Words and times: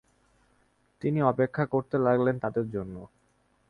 তিনি 1.01 1.19
অপেক্ষা 1.21 1.63
করতে 1.65 1.95
লাগলেন 1.97 2.35
তাদের 2.39 2.65
জন্যে। 2.71 3.01